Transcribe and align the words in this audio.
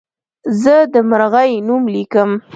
زه 0.61 0.75
د 0.93 0.95
مرغۍ 1.09 1.51
نوم 1.67 1.83
لیکم. 1.93 2.29